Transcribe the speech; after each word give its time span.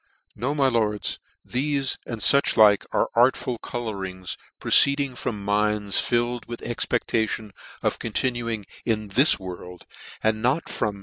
<c 0.29 0.33
No, 0.41 0.55
my 0.55 0.67
lords, 0.67 1.19
thele, 1.47 1.95
and 2.07 2.21
fuch 2.21 2.57
like, 2.57 2.87
are 2.91 3.09
art 3.13 3.37
ful 3.37 3.59
colourings 3.59 4.35
proceeding 4.59 5.13
from 5.13 5.45
minds 5.45 5.99
filled 5.99 6.47
with 6.47 6.63
expectation 6.63 7.53
of 7.83 7.99
continuing 7.99 8.65
in 8.83 9.09
this 9.09 9.39
world, 9.39 9.85
and 10.23 10.41
not 10.41 10.41
from 10.47 10.55
1 10.55 10.55
92 10.55 10.57
NEW 10.57 10.57
NEWGATE 10.57 10.79
CALENDAR. 10.79 10.99